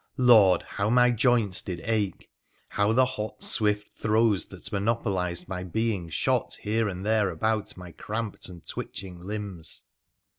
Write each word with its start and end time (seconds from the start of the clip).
Lord! 0.17 0.63
how 0.63 0.89
my 0.89 1.11
joints 1.11 1.61
did 1.61 1.79
ache! 1.83 2.27
how 2.69 2.91
the 2.91 3.05
hot 3.05 3.43
swift 3.43 3.89
throes 3.89 4.47
that 4.47 4.71
monopolised 4.71 5.47
my 5.47 5.63
being 5.63 6.09
shot 6.09 6.55
here 6.63 6.89
and 6.89 7.05
there 7.05 7.29
about 7.29 7.77
my 7.77 7.91
cramped 7.91 8.49
and 8.49 8.65
twitching 8.65 9.19
limbs 9.19 9.83